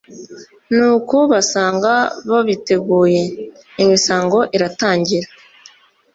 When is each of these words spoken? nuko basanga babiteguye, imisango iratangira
nuko 0.75 1.17
basanga 1.31 1.93
babiteguye, 2.29 3.21
imisango 3.83 4.37
iratangira 4.55 5.27